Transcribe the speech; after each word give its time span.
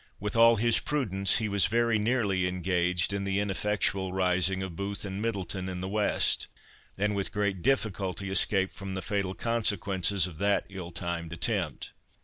With 0.19 0.35
all 0.35 0.55
his 0.55 0.79
prudence 0.79 1.37
he 1.37 1.47
was 1.47 1.67
very 1.67 1.99
nearly 1.99 2.47
engaged 2.47 3.13
in 3.13 3.23
the 3.23 3.39
ineffectual 3.39 4.11
rising 4.13 4.63
of 4.63 4.75
Booth 4.75 5.05
and 5.05 5.21
Middleton 5.21 5.69
in 5.69 5.79
the 5.79 5.87
west, 5.87 6.47
and 6.97 7.13
with 7.15 7.31
great 7.31 7.61
difficulty 7.61 8.31
escaped 8.31 8.73
from 8.73 8.95
the 8.95 9.03
fatal 9.03 9.35
consequences 9.35 10.25
of 10.25 10.39
that 10.39 10.65
ill 10.71 10.89
timed 10.91 11.33
attempt. 11.33 11.91